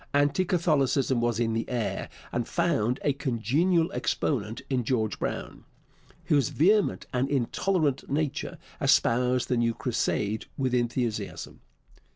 Anti 0.15 0.45
Catholicism 0.45 1.21
was 1.21 1.39
in 1.39 1.53
the 1.53 1.69
air, 1.69 2.09
and 2.31 2.47
found 2.47 2.99
a 3.03 3.13
congenial 3.13 3.91
exponent 3.93 4.63
in 4.67 4.83
George 4.83 5.19
Brown, 5.19 5.63
whose 6.25 6.49
vehement 6.49 7.05
and 7.13 7.29
intolerant 7.29 8.09
nature 8.09 8.57
espoused 8.81 9.47
the 9.47 9.57
new 9.57 9.75
crusade 9.75 10.47
with 10.57 10.73
enthusiasm. 10.73 11.59